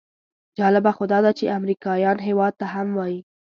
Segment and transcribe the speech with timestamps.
[0.57, 3.19] جالبه خو داده چې امریکایان هېواد ته هم وایي.